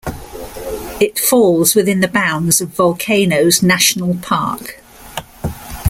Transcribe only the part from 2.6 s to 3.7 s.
Volcanoes